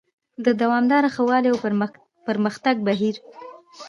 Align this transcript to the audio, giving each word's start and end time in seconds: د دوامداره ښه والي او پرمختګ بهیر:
د 0.45 0.47
دوامداره 0.61 1.09
ښه 1.15 1.23
والي 1.29 1.49
او 1.51 1.57
پرمختګ 2.27 2.75
بهیر: 2.87 3.15